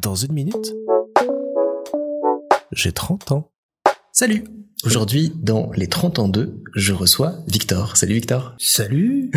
[0.00, 0.74] Dans une minute,
[2.72, 3.50] j'ai 30 ans.
[4.12, 4.44] Salut
[4.84, 7.96] Aujourd'hui, dans les 30 ans 2, je reçois Victor.
[7.96, 8.54] Salut Victor.
[8.58, 9.32] Salut.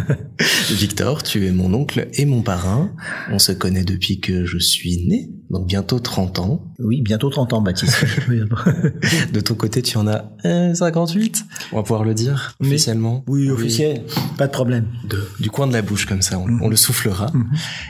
[0.70, 2.94] Victor, tu es mon oncle et mon parrain.
[3.30, 6.62] On se connaît depuis que je suis né, donc bientôt 30 ans.
[6.78, 8.04] Oui, bientôt 30 ans, Baptiste.
[9.32, 11.44] de ton côté, tu en as 58.
[11.72, 13.24] On va pouvoir le dire officiellement.
[13.26, 14.02] Oui, officiel.
[14.36, 14.86] Pas de problème.
[15.08, 17.26] De, du coin de la bouche comme ça, on, on le soufflera.
[17.26, 17.44] -hmm.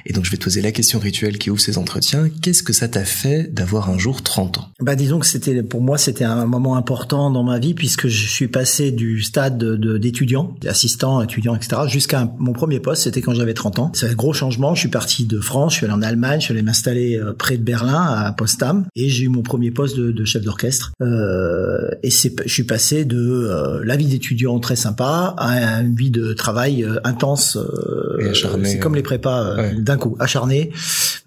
[0.07, 2.29] Et donc, je vais te poser la question rituelle qui ouvre ces entretiens.
[2.43, 4.69] Qu'est-ce que ça t'a fait d'avoir un jour 30 ans?
[4.81, 8.29] Bah, disons que c'était pour moi, c'était un moment important dans ma vie puisque je
[8.29, 9.63] suis passé du stade
[10.01, 11.83] d'étudiant, d'assistant, étudiant, etc.
[11.89, 13.91] jusqu'à mon premier poste, c'était quand j'avais 30 ans.
[13.95, 14.75] C'est un gros changement.
[14.75, 17.48] Je suis parti de France, je suis allé en Allemagne, je suis allé m'installer près
[17.57, 20.93] de Berlin, à Potsdam, et j'ai eu mon premier poste de, de chef d'orchestre.
[21.01, 25.95] Euh, et c'est, je suis passé de euh, la vie d'étudiant très sympa à une
[25.95, 27.57] vie de travail euh, intense.
[27.57, 28.33] Euh,
[28.65, 29.75] c'est comme les prépas ouais.
[29.81, 30.71] d'un coup, acharné,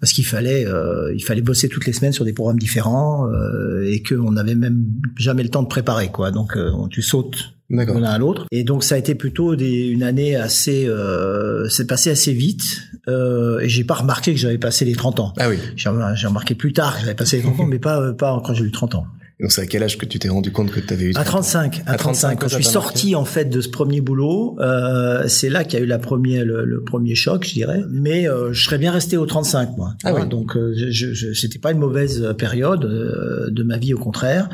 [0.00, 0.66] parce qu'il fallait,
[1.14, 3.28] il fallait bosser toutes les semaines sur des programmes différents
[3.84, 4.84] et qu'on n'avait même
[5.16, 6.30] jamais le temps de préparer quoi.
[6.30, 8.46] Donc euh, tu sautes l'un à l'autre.
[8.50, 12.82] Et donc ça a été plutôt des, une année assez, euh, c'est passé assez vite.
[13.08, 15.32] Euh, et j'ai pas remarqué que j'avais passé les 30 ans.
[15.38, 15.56] Ah oui.
[15.76, 18.64] J'ai remarqué plus tard que j'avais passé les 30 ans, mais pas pas quand j'ai
[18.64, 19.06] eu 30 ans.
[19.42, 21.26] Donc c'est à quel âge que tu t'es rendu compte que tu avais eu 30
[21.26, 25.26] à 35 à 35 quand je suis sorti en fait de ce premier boulot euh,
[25.26, 27.80] c'est là qu'il y a eu la première le, le, premier choc je dirais.
[27.90, 29.94] Mais euh, je serais bien resté au 35 moi.
[30.04, 30.28] Ah oui.
[30.28, 34.48] donc euh, je, je c'était pas une mauvaise période euh, de ma vie au contraire.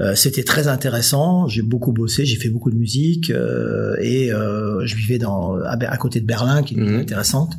[0.00, 1.46] Euh, c'était très intéressant.
[1.46, 5.96] J'ai beaucoup bossé j'ai fait beaucoup de musique euh, et je vivais dans à, à,
[5.98, 7.00] côté de Berlin qui est mmh.
[7.00, 7.52] intéressante.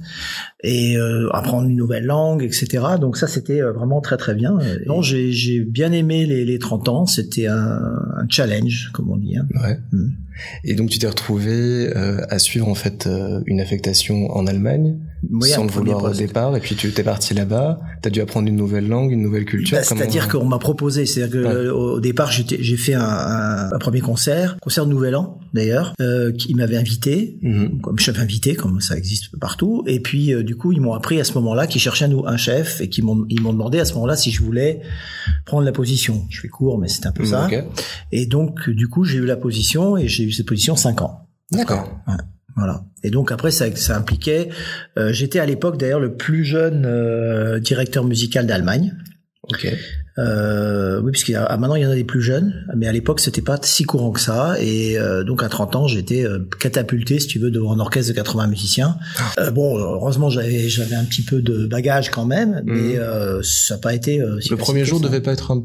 [0.66, 0.96] Et
[1.32, 4.58] apprendre une nouvelle langue etc donc ça c'était vraiment très très bien.
[4.86, 7.80] Non j'ai j'ai bien aimé les, les 30 ans, c'était un,
[8.18, 9.38] un, challenge, comme on dit.
[9.38, 9.48] Hein.
[9.62, 9.78] Ouais.
[9.92, 10.10] Mmh.
[10.64, 14.98] Et donc tu t'es retrouvé euh, à suivre en fait euh, une affectation en Allemagne
[15.32, 17.80] oui, sans le vouloir au départ, et puis tu t'es parti là-bas.
[18.02, 19.78] T'as dû apprendre une nouvelle langue, une nouvelle culture.
[19.78, 21.70] Bah, C'est-à-dire qu'on m'a proposé, c'est-à-dire que ouais.
[21.70, 26.32] au départ j'ai fait un, un, un, premier concert, concert de Nouvel An d'ailleurs, euh,
[26.32, 27.80] qui m'avait invité, mmh.
[27.82, 29.84] comme chef invité, comme ça existe partout.
[29.88, 32.38] Et puis euh, du coup ils m'ont appris à ce moment-là qu'ils cherchaient un, un
[32.38, 34.82] chef et qu'ils m'ont ils m'ont demandé à ce moment-là si je voulais
[35.46, 36.26] prendre la position.
[36.30, 37.46] Je fais court, mais c'est un peu mmh, ça.
[37.46, 37.64] okay.
[38.12, 41.28] Et donc du coup j'ai eu la position et j'ai eu cette position 5 ans.
[41.52, 41.88] D'accord.
[42.08, 42.16] Ouais.
[42.56, 42.84] Voilà.
[43.04, 44.50] Et donc après ça, ça impliquait.
[44.98, 48.94] Euh, J'étais à l'époque d'ailleurs le plus jeune euh, directeur musical d'Allemagne.
[50.20, 53.20] Euh, oui, parce qu'il maintenant il y en a des plus jeunes, mais à l'époque
[53.20, 54.56] c'était pas si courant que ça.
[54.60, 58.12] Et euh, donc à 30 ans, j'étais euh, catapulté, si tu veux, devant un orchestre
[58.12, 58.98] de 80 musiciens.
[59.38, 59.50] Ah.
[59.52, 62.74] bon, heureusement j'avais j'avais un petit peu de bagage quand même, Mhm.
[62.76, 62.96] mais
[63.44, 64.22] ça n'a pas été.
[64.40, 65.06] Si le premier jour ça.
[65.06, 65.62] devait pas être un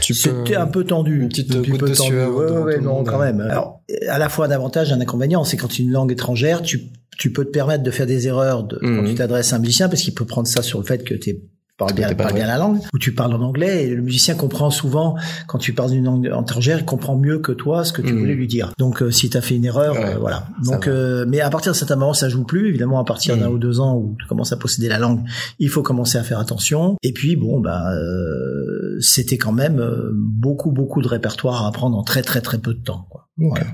[0.00, 0.14] petit.
[0.14, 2.10] C'était un peu tendu, Une petite un goutte peu de tendu.
[2.10, 3.40] sueur Ouais, ouais, non, quand même.
[3.40, 6.62] Alors, à la fois un avantage et un inconvénient, c'est quand es une langue étrangère,
[6.62, 6.82] tu
[7.18, 8.96] tu peux te permettre de faire des erreurs de, Mhm.
[8.96, 11.12] quand tu t'adresses à un musicien parce qu'il peut prendre ça sur le fait que
[11.14, 11.36] tu
[11.80, 14.70] parles bien, parles bien la langue, ou tu parles en anglais, et le musicien comprend
[14.70, 15.16] souvent,
[15.48, 18.18] quand tu parles d'une langue étrangère, il comprend mieux que toi ce que tu Mhm.
[18.20, 18.72] voulais lui dire.
[18.78, 20.46] Donc, euh, si tu as fait une erreur, Ouais, euh, voilà.
[20.64, 22.68] Donc, euh, mais à partir de certain moment, ça joue plus.
[22.68, 23.54] Évidemment, à partir d'un Mhm.
[23.54, 25.20] ou deux ans où tu commences à posséder la langue,
[25.58, 26.96] il faut commencer à faire attention.
[27.02, 31.96] Et puis, bon, bah, euh, c'était quand même euh, beaucoup, beaucoup de répertoire à apprendre
[31.98, 33.06] en très, très, très peu de temps.
[33.10, 33.28] Quoi.
[33.38, 33.66] Voilà.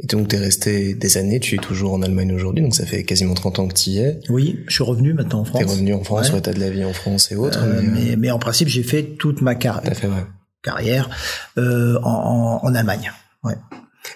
[0.00, 3.04] Et donc t'es resté des années, tu es toujours en Allemagne aujourd'hui, donc ça fait
[3.04, 4.20] quasiment 30 ans que tu y es.
[4.28, 5.60] Oui, je suis revenu maintenant en France.
[5.60, 6.34] T'es revenu en France, Ouais.
[6.36, 7.62] ouais, t'as de la vie en France et autres.
[7.62, 10.24] Euh, mais, mais, mais en principe, j'ai fait toute ma car- fait, ouais.
[10.62, 11.10] carrière
[11.58, 13.10] euh, en, en, en Allemagne.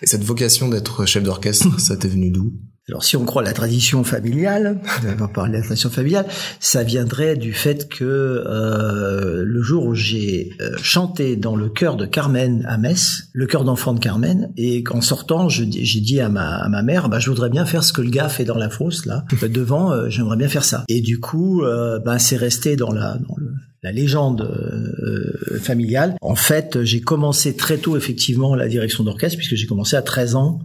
[0.03, 2.53] Et cette vocation d'être chef d'orchestre, ça t'est venu d'où?
[2.91, 6.27] Alors, si on croit la tradition familiale, on va parler de la tradition familiale,
[6.59, 11.97] ça viendrait du fait que euh, le jour où j'ai euh, chanté dans le chœur
[11.97, 16.29] de Carmen à Metz, le chœur d'enfants de Carmen, et qu'en sortant, j'ai dit à
[16.29, 18.59] ma, à ma mère, bah, je voudrais bien faire ce que le gars fait dans
[18.59, 20.83] la fosse, là, devant, euh, j'aimerais bien faire ça.
[20.89, 23.53] Et du coup, euh, bah, c'est resté dans la, dans le,
[23.83, 26.17] la légende euh, familiale.
[26.21, 30.35] En fait, j'ai commencé très tôt effectivement la direction d'orchestre puisque j'ai commencé à 13
[30.35, 30.61] ans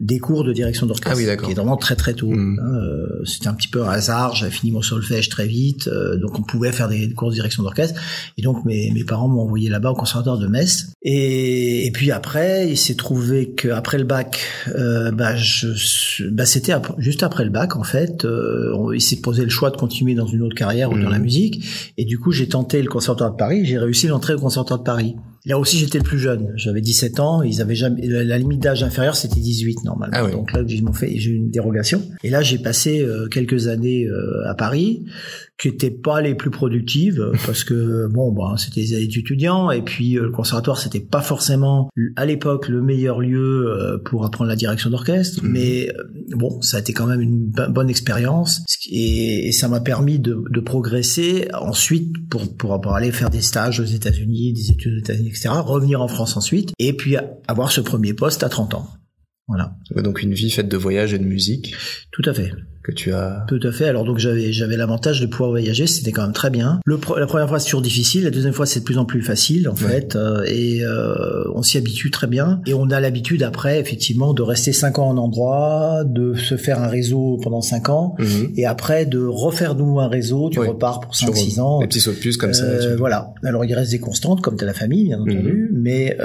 [0.00, 1.10] des cours de direction d'orchestre.
[1.12, 1.46] Ah oui, d'accord.
[1.46, 2.30] Qui est vraiment très très tôt.
[2.30, 2.58] Mhm.
[2.62, 4.34] hein, euh, C'était un petit peu un hasard.
[4.34, 7.62] J'avais fini mon solfège très vite, euh, donc on pouvait faire des cours de direction
[7.62, 8.00] d'orchestre.
[8.38, 10.86] Et donc mes, mes parents m'ont envoyé là-bas au conservatoire de Metz.
[11.02, 15.34] Et, et puis après, il s'est trouvé qu'après le bac, euh, bah,
[16.30, 18.24] bah, c'était juste après le bac en fait.
[18.24, 21.06] euh, on- il s'est posé le choix de continuer dans une autre carrière ou dans
[21.06, 21.10] Mhm.
[21.12, 21.64] la musique.
[21.98, 23.64] Et du coup, j'ai tenté le conservatoire de Paris.
[23.66, 25.16] J'ai réussi l'entrée au conservatoire de Paris.
[25.46, 26.52] Là aussi, j'étais le plus jeune.
[26.56, 27.42] J'avais 17 ans.
[27.42, 30.16] Ils avaient jamais la limite d'âge inférieure, c'était 18 normalement.
[30.16, 32.02] Ah Donc là, m'ont fait, j'ai eu une dérogation.
[32.22, 35.06] Et là, j'ai passé euh, quelques années euh, à Paris
[35.60, 39.70] qui étaient pas les plus productives parce que bon bah c'était des étudiants.
[39.70, 44.24] Et puis euh, le conservatoire c'était pas forcément à l'époque le meilleur lieu euh, pour
[44.24, 45.44] apprendre la direction d'orchestre.
[45.44, 45.52] Mhm.
[45.52, 46.02] mais euh,
[46.36, 48.62] bon ça a été quand même une bonne expérience.
[48.90, 51.48] Et, ça m'a permis de, de, progresser.
[51.52, 56.00] Ensuite pour pour aller faire des stages aux États-Unis des études aux États-Unis etc revenir
[56.00, 57.16] en France ensuite et puis
[57.46, 58.88] avoir ce premier poste à 30 ans.
[59.48, 59.74] Voilà.
[59.96, 61.74] Donc une vie faite de voyages et de musique.
[62.12, 63.44] Tout à fait que tu as.
[63.46, 63.86] Tout à fait.
[63.86, 66.80] Alors donc j'avais j'avais l'avantage de pouvoir voyager, c'était quand même très bien.
[66.86, 69.22] Le la première fois c'est toujours difficile, la deuxième fois c'est de plus en plus
[69.22, 72.60] facile en fait, euh, et euh, on s'y habitue très bien.
[72.66, 76.80] Et on a l'habitude après effectivement de rester cinq ans en endroit, de se faire
[76.80, 78.52] un réseau pendant cinq ans, mhm.
[78.56, 81.80] et après de refaire nous un réseau, tu repars pour cinq six ans.
[81.80, 82.64] Des petits sauts de plus comme ça.
[82.64, 83.34] Euh, voilà.
[83.44, 85.78] Alors il reste des constantes comme t'as la famille bien entendu, mhm.
[85.78, 86.16] mais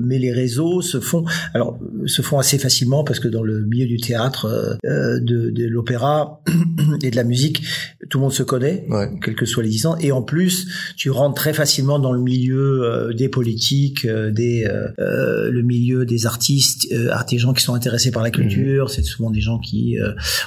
[0.00, 3.86] mais les réseaux se font alors se font assez facilement parce que dans le milieu
[3.86, 6.40] du théâtre de, de l'opéra
[7.02, 7.62] et de la musique,
[8.08, 8.86] tout le monde se connaît,
[9.22, 9.98] quelles que soient les distances.
[10.02, 14.64] Et en plus, tu rentres très facilement dans le milieu euh, des politiques, euh, des
[14.64, 18.34] euh, le milieu des artistes, des gens qui sont intéressés par la mhm.
[18.34, 18.90] culture.
[18.90, 19.96] C'est souvent des gens qui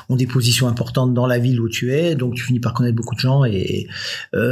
[0.09, 2.95] ont des positions importantes dans la ville où tu es, donc tu finis par connaître
[2.95, 3.87] beaucoup de gens et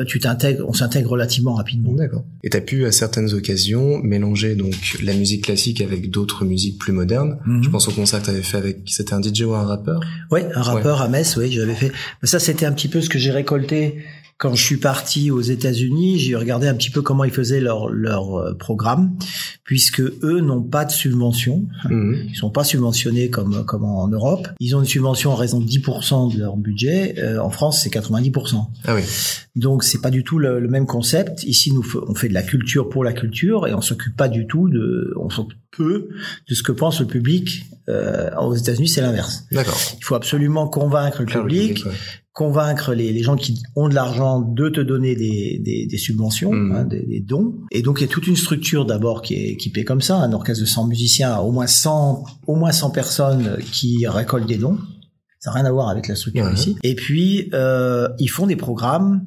[0.07, 1.93] tu t'intègres, on s'intègre relativement rapidement.
[1.93, 2.25] D'accord.
[2.43, 6.79] Et tu as pu à certaines occasions mélanger donc la musique classique avec d'autres musiques
[6.79, 7.37] plus modernes.
[7.45, 7.63] Mhm.
[7.63, 10.01] Je pense au concert que tu avais fait avec, c'était un DJ ou un rappeur?
[10.31, 11.91] Oui, un rappeur à Metz, oui, j'avais fait.
[12.23, 14.03] Ça, c'était un petit peu ce que j'ai récolté
[14.37, 17.89] quand je suis parti aux États-Unis, j'ai regardé un petit peu comment ils faisaient leur
[17.89, 19.17] leur euh, programme,
[19.63, 22.13] puisque eux n'ont pas de subvention, mmh.
[22.27, 24.49] ils sont pas subventionnés comme comme en Europe.
[24.59, 27.15] Ils ont une subvention en raison de 10% de leur budget.
[27.17, 28.67] Euh, en France, c'est 90%.
[28.83, 29.03] Ah oui.
[29.55, 31.43] Donc c'est pas du tout le, même concept.
[31.43, 34.47] Ici, nous on fait de la culture pour la culture et on s'occupe pas du
[34.47, 36.09] tout de, on s'occupe peu
[36.49, 37.63] de ce que pense le public.
[37.87, 39.45] Euh, aux États-Unis, c'est l'inverse.
[39.51, 39.79] D'accord.
[39.97, 41.85] Il faut absolument convaincre le public
[42.35, 46.51] convaincre les, les, gens qui ont de l'argent de te donner des, des, des subventions,
[46.51, 46.71] mmh.
[46.75, 47.55] hein, des, des, dons.
[47.71, 50.33] Et donc il y a toute une structure d'abord qui est équipée comme ça, un
[50.33, 54.77] orchestre de 100 musiciens, au moins 100, au moins 100 personnes qui récoltent des dons.
[55.39, 56.75] Ça n'a rien à voir avec la structure ici.
[56.83, 59.25] Et puis euh, ils font des programmes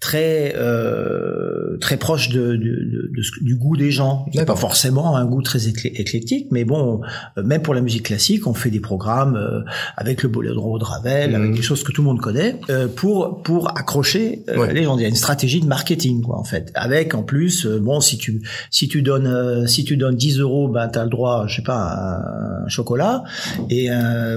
[0.00, 4.26] très euh, très proche de, de, de, du goût des gens.
[4.46, 7.00] Pas forcément un goût très éclectique, mais bon,
[7.36, 9.60] euh, même pour la musique classique, on fait des programmes euh,
[9.96, 11.56] avec le boléro de Ravel, avec mhm.
[11.56, 14.96] des choses que tout le monde connaît, euh, pour pour accrocher les gens.
[14.98, 16.70] Il y a une stratégie de marketing, quoi, en fait.
[16.74, 20.88] Avec en plus, bon, si tu si tu donnes si tu donnes 10 euros, ben
[20.88, 23.24] t'as le droit, je sais pas, à un chocolat
[23.70, 23.88] et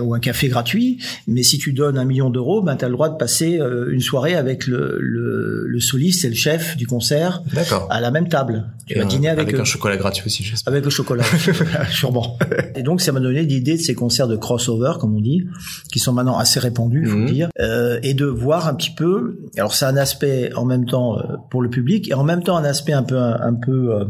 [0.02, 1.00] ou un café gratuit.
[1.28, 3.60] Mais si tu donnes un million d'euros, ben t'as le droit de passer
[3.90, 7.42] une soirée avec le, le le, soliste et le chef du concert
[7.90, 8.66] à la même table.
[8.86, 10.72] Tu vas dîner avec, avec un chocolat gratuit aussi, j'espère.
[10.72, 11.24] Avec le chocolat,
[11.92, 12.38] sûrement.
[12.76, 15.46] Et donc ça m'a donné l'idée de ces concerts de crossover, comme on dit,
[15.92, 17.26] qui sont maintenant assez répandus, faut mhm.
[17.28, 19.40] dire, euh, et de voir un petit peu.
[19.58, 22.58] Alors c'est un aspect en même temps euh, pour le public et en même temps
[22.58, 24.06] un aspect un peu un, peu euh,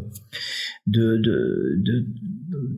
[0.91, 2.05] de, de, de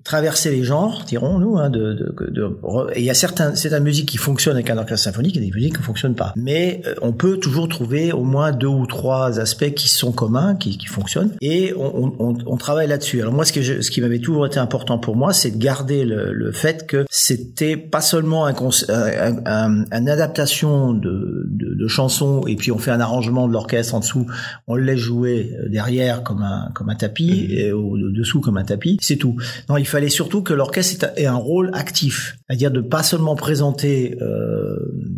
[0.03, 1.57] traverser les genres, dirons-nous.
[1.57, 2.57] Hein, de, de, de,
[2.95, 5.51] et il y a certains, certaines musiques qui fonctionnent avec un orchestre symphonique et des
[5.51, 6.33] musiques qui ne fonctionnent pas.
[6.35, 10.55] Mais euh, on peut toujours trouver au moins deux ou trois aspects qui sont communs,
[10.55, 11.31] qui, qui fonctionnent.
[11.41, 13.21] Et on, on, on travaille là-dessus.
[13.21, 15.57] Alors moi, ce, que je, ce qui m'avait toujours été important pour moi, c'est de
[15.57, 18.53] garder le, le fait que c'était pas seulement un,
[18.89, 23.95] un, un, adaptation de, de, de, chansons et puis on fait un arrangement de l'orchestre
[23.95, 24.25] en dessous,
[24.67, 27.51] on le laisse jouer euh, derrière comme un, comme un tapis mmh.
[27.51, 27.71] et
[28.03, 28.97] au-dessous comme un tapis.
[29.01, 29.35] C'est tout.
[29.69, 34.17] Non, il fallait surtout que l'orchestre ait un rôle actif, c'est-à-dire de pas seulement présenter
[34.21, 34.75] euh,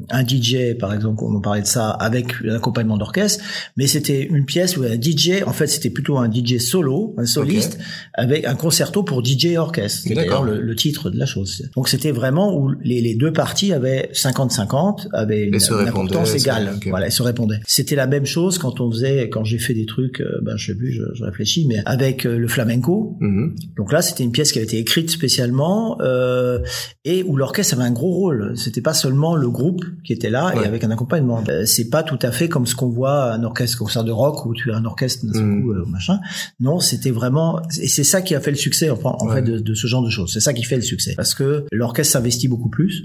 [0.09, 3.43] un DJ, par exemple, on parlait de ça, avec l'accompagnement d'orchestre,
[3.77, 7.25] mais c'était une pièce où un DJ, en fait, c'était plutôt un DJ solo, un
[7.25, 7.79] soliste,
[8.13, 10.03] avec un concerto pour DJ et orchestre.
[10.07, 11.69] C'est d'ailleurs le, titre de la chose.
[11.75, 16.73] Donc c'était vraiment où les, les, deux parties avaient 50-50, avaient une, importance égale.
[16.87, 17.59] Voilà, elles se répondaient.
[17.67, 20.67] C'était la même chose quand on faisait, quand j'ai fait des trucs, euh, ben je
[20.67, 23.17] sais plus, je, je réfléchis, mais avec euh, le flamenco.
[23.19, 23.55] Mhm.
[23.77, 26.59] Donc là, c'était une pièce qui avait été écrite spécialement euh,
[27.05, 28.53] et où l'orchestre avait un gros rôle.
[28.57, 31.43] C'était pas seulement le groupe qui était là et avec un accompagnement.
[31.49, 34.45] Euh, c'est pas tout à fait comme ce qu'on voit un orchestre concert de rock
[34.45, 35.69] où tu as un orchestre mm.
[35.69, 36.19] euh, machin.
[36.59, 39.73] Non, c'était vraiment et c'est ça qui a fait le succès en, fait de, de,
[39.73, 40.31] ce genre de choses.
[40.33, 43.03] C'est ça qui fait le succès parce que l'orchestre s'investit beaucoup plus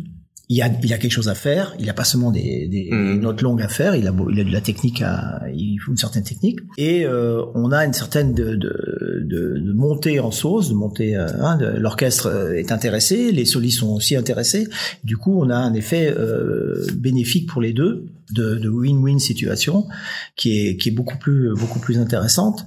[0.50, 1.74] il y a, il y a quelque chose à faire.
[1.78, 3.20] Il a pas seulement des, des, mmh.
[3.20, 3.94] notes longues à faire.
[3.94, 6.60] Il a, il a de la technique à, il faut une certaine technique.
[6.78, 11.16] Et euh, on a une certaine de, de, de, de montée en sauce, de montée.
[11.16, 14.68] Euh, hein, L'orchestre euh, est intéressé, les solistes sont aussi intéressés.
[15.04, 19.86] Du coup, on a un effet euh, bénéfique pour les deux, de win-win situation,
[20.36, 22.66] qui est, qui est beaucoup plus, beaucoup plus intéressante.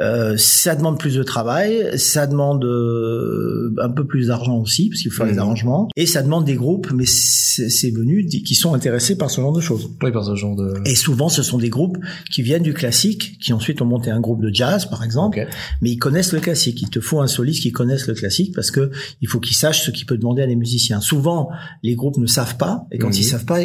[0.00, 5.02] Euh, ça demande plus de travail, ça demande euh, un peu plus d'argent aussi parce
[5.02, 5.38] qu'il faut faire les Mhm.
[5.40, 9.52] arrangements et ça demande des groupes, mais c'est venu qui sont intéressés par ce genre
[9.52, 9.90] de choses.
[10.02, 10.74] Oui, par ce genre de...
[10.86, 11.98] Et souvent, ce sont des groupes
[12.30, 15.48] qui viennent du classique, qui ensuite ont monté un groupe de jazz, par exemple, Ok.
[15.82, 16.80] mais ils connaissent le classique.
[16.82, 18.90] Il te faut un soliste qui connaisse le classique parce que
[19.20, 21.00] il faut qu'il sache ce qu'il peut demander à des musiciens.
[21.00, 21.48] Souvent,
[21.82, 23.14] les groupes ne savent pas, et quand Mhm.
[23.14, 23.58] ils savent pas,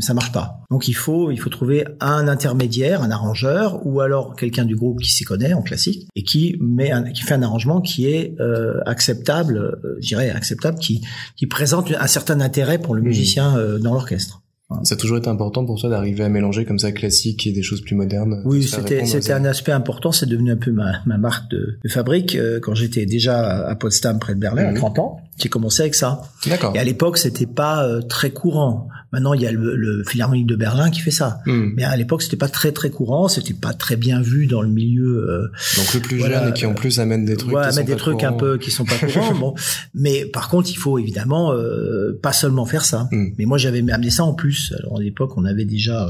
[0.00, 0.60] ça marche pas.
[0.70, 5.00] Donc il faut, il faut trouver un intermédiaire, un arrangeur, ou alors quelqu'un du groupe
[5.00, 8.34] qui s'y connaît en classique et qui met, un, qui fait un arrangement qui est
[8.40, 11.02] euh, acceptable, euh, je dirais acceptable, qui,
[11.36, 13.08] qui présente un certain intérêt pour le Mhm.
[13.08, 14.42] musicien euh, dans l'orchestre.
[14.82, 17.62] Ça a toujours été important pour toi d'arriver à mélanger comme ça classique et des
[17.62, 18.42] choses plus modernes.
[18.44, 20.10] Oui, c'était un aspect important.
[20.10, 23.74] C'est devenu un peu ma, ma marque de, de fabrique euh, quand j'étais déjà à
[23.76, 24.76] Potsdam près de Berlin à Mhm.
[24.78, 25.20] 30 ans.
[25.38, 26.22] J'ai commencé avec ça.
[26.48, 26.74] D'accord.
[26.74, 28.88] Et à l'époque, c'était pas euh, très courant.
[29.12, 31.40] Maintenant, il y a le, le Philharmonique de Berlin qui fait ça.
[31.46, 31.72] Hmm.
[31.76, 33.28] Mais à l'époque, c'était pas très très courant.
[33.28, 35.28] C'était pas très bien vu dans le milieu.
[35.28, 36.40] euh, Donc le plus Voilà.
[36.40, 38.24] jeune et qui en plus amène des trucs voilà, qui sont mettre des pas trucs
[38.24, 39.34] un peu qui sont pas courants.
[39.34, 39.54] bon,
[39.94, 43.08] mais par contre, il faut évidemment euh, pas seulement faire ça.
[43.12, 43.26] Hmm.
[43.38, 44.55] Mais moi, j'avais amené ça en plus.
[44.78, 46.08] Alors à l'époque, on avait déjà.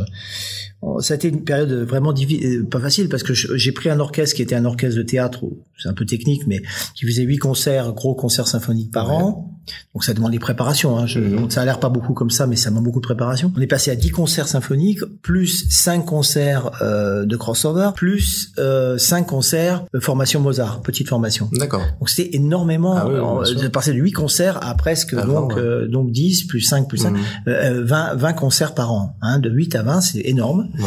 [0.83, 3.99] euh, ça a été une période vraiment euh, pas facile parce que j'ai pris un
[4.01, 5.45] orchestre qui était un orchestre de théâtre.
[5.79, 6.63] C'est un peu technique, mais
[6.95, 9.17] qui faisait huit concerts, gros concerts symphoniques par Ouais.
[9.17, 9.46] an.
[9.95, 10.97] Donc ça demande des préparations.
[10.99, 11.07] Hein.
[11.07, 13.53] Je- donc, ça a l'air pas beaucoup comme ça, mais ça demande beaucoup de préparation.
[13.57, 18.99] On est passé à 10 concerts symphoniques, plus 5 concerts euh, de crossover, plus euh,
[18.99, 21.49] 5 concerts de formation Mozart, petite formation.
[21.53, 21.83] D'accord.
[21.99, 22.95] Donc c'était énormément.
[22.97, 23.61] Ah oui, bien euh, sûr.
[23.61, 25.63] de passer de 8 concerts à presque À donc 20, ouais.
[25.63, 27.21] euh, donc 10 plus 5 plus 5 Hmm.
[27.49, 29.17] euh, 20 20 concerts par an.
[29.23, 30.69] Hein, de 8 à 20, c'est énorme.
[30.79, 30.85] Ouais.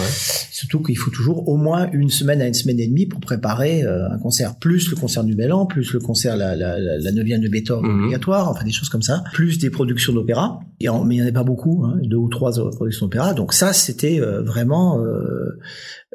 [0.52, 3.84] Surtout qu'il faut toujours au moins une semaine à une semaine et demie pour préparer
[3.84, 6.98] euh, un concert, plus le concert du Bel An, plus le concert la la la,
[6.98, 8.00] la neuvième de Beethoven Mhm.
[8.04, 10.60] obligatoire, enfin des choses comme ça, plus des productions d'opéra.
[10.80, 13.34] Et en- mais il n'y en avait pas beaucoup, hein, deux ou trois productions d'opéra.
[13.34, 15.60] Donc ça, c'était euh, vraiment euh,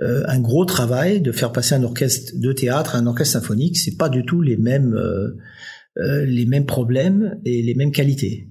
[0.02, 3.76] euh, un gros travail de faire passer un orchestre de théâtre à un orchestre symphonique.
[3.76, 5.36] C'est pas du tout les mêmes euh,
[5.96, 8.48] euh, les mêmes problèmes et les mêmes qualités.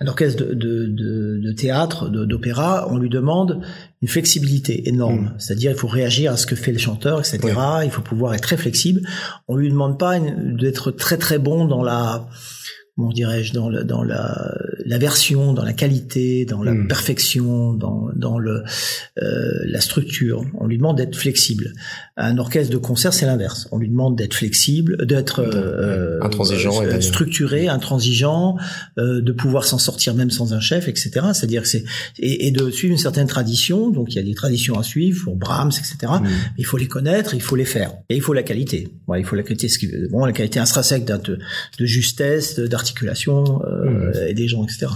[0.00, 3.60] Un orchestre de, de, de, de théâtre, d'opéra, on lui demande
[4.02, 5.26] une flexibilité énorme.
[5.26, 5.34] Mm.
[5.38, 7.38] C'est-à-dire, il faut réagir à ce que fait le chanteur, etc.
[7.84, 9.02] Il faut pouvoir être très flexible.
[9.46, 12.26] On lui demande pas d'être très très bon dans la,
[12.96, 16.88] comment dirais-je, dans, le, dans la, la version, dans la qualité, dans la Mm.
[16.88, 18.64] perfection, dans, dans le,
[19.22, 20.44] euh, la structure.
[20.58, 21.72] On lui demande d'être flexible.
[22.16, 23.68] Un orchestre de concert, c'est l'inverse.
[23.72, 28.56] On lui demande d'être flexible, d'être euh, Intransigeant euh, structuré, intransigeant,
[28.96, 31.10] de pouvoir s'en sortir même sans un chef, etc.
[31.32, 31.84] C'est-à-dire que c'est
[32.18, 33.90] et, et de suivre une certaine tradition.
[33.90, 36.12] Donc il y a des traditions à suivre pour Brahms, etc.
[36.20, 36.26] Hmm.
[36.58, 38.88] Il faut les connaître, il faut les faire, et il faut la qualité.
[39.08, 41.38] Ouais, il faut la qualité, ce qui, bon, la qualité intrinsèque de,
[41.78, 44.86] de justesse, euh, et des gens, etc.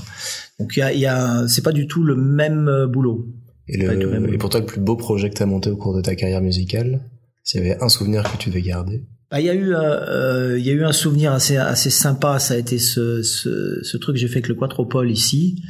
[0.58, 3.26] Donc il y a, il y a c'est pas du tout le même euh, boulot.
[3.68, 5.76] Et, même- le, et pour toi, le plus beau projet que tu as monté au
[5.76, 7.00] cours de ta carrière musicale,
[7.42, 9.02] s'il y avait un souvenir que tu devais garder?
[9.30, 12.38] Bah, il y a eu, euh, il y a eu un souvenir assez assez sympa.
[12.38, 15.62] Ça a été ce ce, ce truc que j'ai fait avec le Quatropole ici.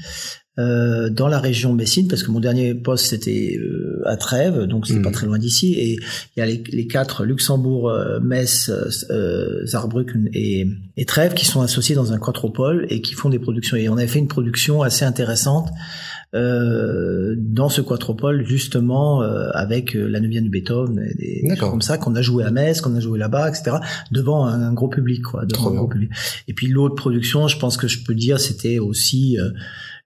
[0.59, 4.87] Euh, dans la région Messine, parce que mon dernier poste c'était euh, à Trèves, donc
[4.87, 8.71] c'est pas très loin d'ici, et il y a les, les quatre Luxembourg, euh, Metz,
[9.11, 13.39] euh, Saarbrücken et, et Trèves qui sont associés dans un quatropole et qui font des
[13.39, 13.77] productions.
[13.77, 15.69] Et on avait fait une production assez intéressante
[17.57, 21.83] dans ce quatropole justement euh, avec euh, la neuvième de Beethoven et des, choses comme
[21.83, 23.79] ça qu'on a joué à Metz, qu'on a joué là-bas, etc.
[24.11, 26.11] devant un, un gros public, quoi, devant un gros public.
[26.49, 29.51] Et puis l'autre production, je pense que je peux dire, c'était aussi euh,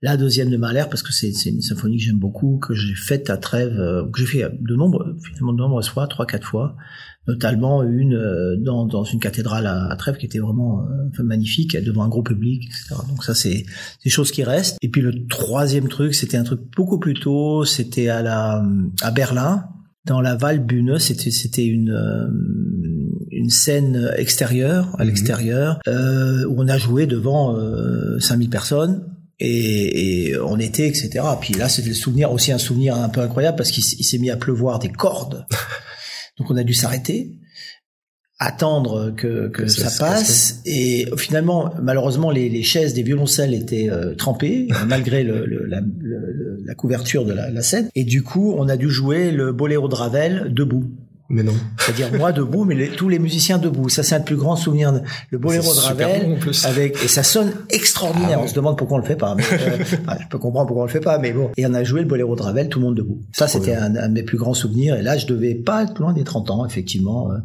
[0.03, 2.95] la deuxième de Mahler parce que c'est c'est une symphonie que j'aime beaucoup, que j'ai
[2.95, 6.47] faite à Trèves, euh, que j'ai fait de nombreux, finalement de nombreuses fois, trois, quatre
[6.47, 6.77] fois,
[7.29, 11.23] notamment une euh, dans, dans une cathédrale à, à Trèves qui était vraiment euh, enfin,
[11.23, 13.01] magnifique, devant un gros public, etc.
[13.09, 13.65] Donc ça c'est
[14.05, 14.77] des choses qui restent.
[14.83, 18.65] Et puis le troisième truc, c'était un truc beaucoup plus tôt, c'était à la
[19.03, 19.65] à Berlin,
[20.07, 22.27] dans la Valbühne, c'était c'était une euh,
[23.31, 25.09] une scène extérieure, à Mhm.
[25.09, 29.05] l'extérieur, euh, où on a joué devant euh, 5000 personnes.
[29.43, 31.21] Et, et on était, etc.
[31.41, 34.29] Puis là, c'était le souvenir, aussi un souvenir un peu incroyable parce qu'il s'est mis
[34.31, 35.47] à pleuvoir des cordes.
[36.41, 37.37] Donc on a dû s'arrêter,
[38.39, 40.63] attendre que, que Que ça ça, se passe.
[40.65, 45.81] Et finalement, malheureusement, les, les chaises des violoncelles étaient euh, trempées malgré le, le- la,
[45.81, 47.91] le- la couverture de la, la scène.
[47.95, 50.91] Et du coup, on a dû jouer le boléro de Ravel debout.
[51.33, 51.55] Mais non.
[51.79, 53.89] C'est-à-dire moi debout, mais les- tous les musiciens debout.
[53.89, 54.93] Ça, c'est un plus grand souvenir.
[55.31, 56.65] Le boléro de Ravel, bon, en plus.
[56.67, 58.39] avec et ça sonne extraordinaire.
[58.41, 58.45] Ah.
[58.45, 59.35] On se demande pourquoi on le fait pas.
[59.37, 61.51] Mais, euh, enfin, je peux comprendre pourquoi on le fait pas, mais bon.
[61.57, 63.21] Et on a joué le boléro de Ravel, tout le monde debout.
[63.33, 64.97] Ça, c'était un, un de mes plus grands souvenirs.
[64.97, 67.31] Et là, je devais pas être loin des 30 ans, effectivement.
[67.31, 67.37] Euh,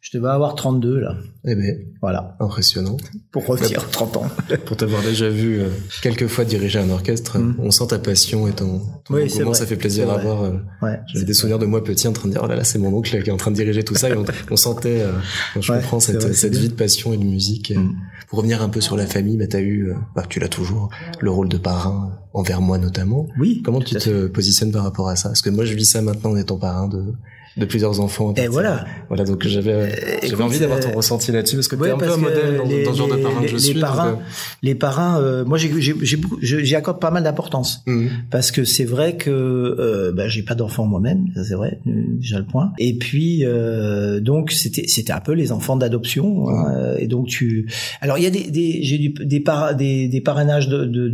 [0.00, 1.14] Je devais avoir 32 là.
[1.44, 2.36] Eh ben, Voilà.
[2.38, 2.96] impressionnant.
[3.32, 4.26] Pour revenir 30 ans.
[4.66, 5.68] Pour t'avoir déjà vu euh,
[6.02, 7.56] quelques fois diriger un orchestre, Mm.
[7.58, 10.42] on sent ta passion et ton, ton Oui, engouement, ça fait plaisir à voir.
[10.44, 11.00] euh, Ouais.
[11.12, 12.92] J'avais des souvenirs de moi petit en train de dire, oh là là, c'est mon
[12.94, 14.14] oncle en train de diriger tout ça et
[14.50, 15.12] on, sentait, euh,
[15.58, 17.72] je comprends cette, cette vie de passion et de musique.
[17.74, 17.96] Mm.
[18.28, 20.90] Pour revenir un peu sur la famille, bah, t'as eu, euh, bah, tu l'as toujours,
[21.20, 23.28] le rôle de parrain envers moi notamment.
[23.38, 23.62] Oui.
[23.64, 25.28] Comment tu te positionnes par rapport à ça?
[25.28, 27.14] Parce que moi, je vis ça maintenant en étant parrain de
[27.56, 28.32] de plusieurs enfants.
[28.34, 28.84] Et voilà.
[29.08, 29.88] Voilà, donc j'avais euh,
[30.22, 32.56] j'avais envie d'avoir ton euh, ressenti là-dessus parce que tu es un peu un modèle
[32.56, 33.80] dans, dans, ce genre de parrain que je les suis.
[33.80, 34.18] Parrains,
[34.62, 38.08] les parrains, euh, moi j'y accorde pas mal d'importance mhm.
[38.30, 42.38] parce que c'est vrai que euh, bah, j'ai pas d'enfants moi-même, ça c'est vrai, déjà
[42.38, 42.72] le point.
[42.78, 47.68] Et puis euh, donc c'était c'était un peu les enfants d'adoption hein, et donc tu
[48.00, 49.44] alors il y a des, des j'ai des
[49.76, 51.08] des, des parrainages de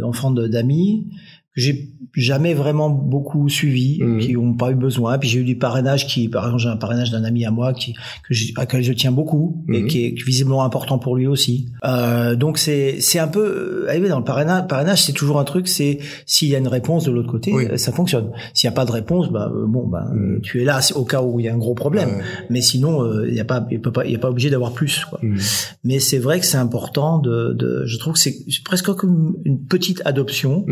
[0.00, 1.06] d'enfants de, d'amis
[1.54, 4.18] j'ai jamais vraiment beaucoup suivi, mmh.
[4.18, 5.18] qui ont pas eu besoin.
[5.18, 7.72] Puis j'ai eu du parrainage qui, par exemple, j'ai un parrainage d'un ami à moi
[7.72, 9.86] qui que je, à quel je tiens beaucoup et mmh.
[9.86, 11.68] qui est visiblement important pour lui aussi.
[11.84, 15.68] Euh, donc c'est c'est un peu, euh, dans le parrainage, parrainage c'est toujours un truc,
[15.68, 18.30] c'est s'il y a une réponse de l'autre côté, euh, ça fonctionne.
[18.52, 20.40] S'il y a pas de réponse, bah euh, bon, bah mmh.
[20.42, 22.20] tu es là au cas où il y a un gros problème.
[22.50, 24.72] Mais sinon, il y a pas, il peut pas, il y a pas obligé d'avoir
[24.72, 25.04] plus.
[25.04, 25.20] Quoi.
[25.84, 28.34] Mais c'est vrai que c'est important de, de, je trouve que c'est
[28.64, 30.64] presque comme une petite adoption.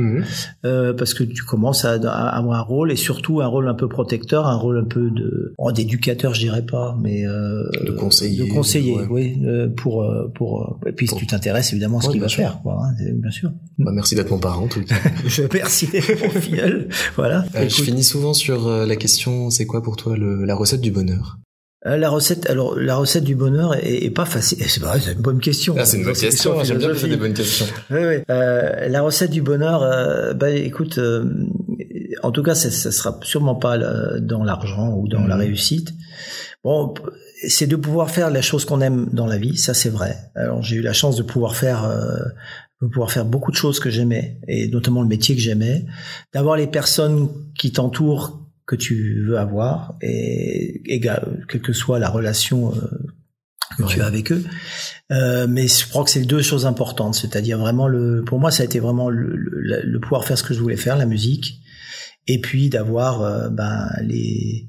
[0.72, 3.89] Euh, parce que tu commences à, avoir un rôle et surtout un rôle un peu
[3.89, 8.45] protecteur, un rôle un peu de oh, d'éducateur, je dirais pas, mais euh, de conseiller,
[8.45, 12.29] de conseiller, oui, euh, pour pour et puis tu t'intéresses évidemment à ce qu'il va
[12.29, 13.53] faire, hein, bien sûr.
[13.79, 14.97] Bah, merci d'être mon parent, en tout cas.
[15.27, 15.89] je merci
[16.23, 17.45] mon filleul, voilà.
[17.55, 21.39] je finis souvent sur la question, c'est quoi pour toi le, la recette du bonheur?
[21.43, 21.52] euh,
[21.85, 24.59] la recette, alors la recette du bonheur est, pas facile.
[24.69, 25.75] C'est vrai, c'est une bonne question.
[25.79, 26.63] Ah, c'est une bonne question.
[26.63, 27.67] J'aime bien poser des bonnes questions.
[27.91, 28.17] Oui, oui.
[28.31, 31.25] Euh, la recette du bonheur, euh, bah écoute, euh,
[32.23, 33.79] en tout cas, ça, ça sera sûrement pas
[34.21, 35.41] dans l'argent ou dans la mmh.
[35.41, 35.93] réussite.
[36.63, 36.95] Bon,
[37.49, 40.17] c'est de pouvoir faire la chose qu'on aime dans la vie, ça c'est vrai.
[40.37, 41.91] Alors j'ai eu la chance de pouvoir faire
[42.81, 45.87] de pouvoir faire beaucoup de choses que j'aimais et notamment le métier que j'aimais,
[46.33, 48.42] d'avoir les personnes qui t'entourent
[48.73, 52.89] que tu veux avoir et quelle que soit la relation euh,
[53.77, 54.45] que tu as avec eux.
[55.11, 58.63] Euh, mais je crois que c'est deux choses importantes, c'est-à-dire vraiment le, pour moi, ça
[58.63, 61.61] a été vraiment le, le, pouvoir faire ce que je voulais faire, la musique,
[62.27, 64.69] et puis d'avoir euh, ben les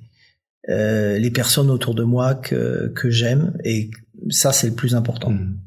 [0.69, 3.89] euh, les personnes autour de moi que que j'aime, et
[4.29, 5.31] ça c'est le plus important.
[5.31, 5.59] Mmh.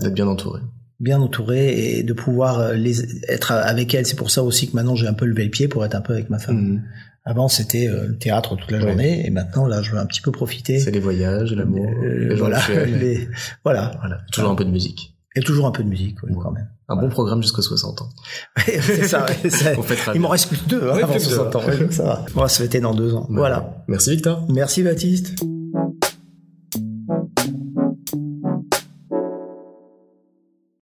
[0.00, 0.60] D'être bien entouré.
[1.02, 4.06] Bien entouré et de pouvoir les être avec elles.
[4.06, 6.00] C'est pour ça aussi que maintenant j'ai un peu levé le pied pour être un
[6.00, 6.56] peu avec ma femme.
[6.56, 6.82] Mmh.
[7.24, 10.20] Avant, c'était euh, le théâtre toute la journée, et maintenant, là, je veux un petit
[10.20, 10.80] peu profiter.
[10.80, 13.28] C'est les voyages, l'amour, euh, les voilà, les,
[13.62, 14.18] voilà, voilà.
[14.32, 15.14] Toujours un peu de musique.
[15.36, 16.68] Et toujours un peu de musique, quand même.
[16.88, 18.08] Un bon programme jusqu'à 60 ans.
[18.66, 19.24] c'est ça.
[19.48, 19.72] ça.
[20.14, 21.62] Il m'en reste plus que deux hein, avant 60 ans.
[21.90, 22.24] ça va.
[22.34, 23.26] On va se fêter dans deux ans.
[23.30, 23.82] Voilà.
[23.88, 24.44] Merci Victor.
[24.50, 25.36] Merci Baptiste.